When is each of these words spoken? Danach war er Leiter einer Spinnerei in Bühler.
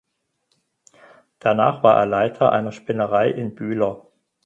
Danach 1.37 1.83
war 1.83 1.99
er 1.99 2.07
Leiter 2.07 2.51
einer 2.53 2.71
Spinnerei 2.71 3.29
in 3.29 3.53
Bühler. 3.53 4.07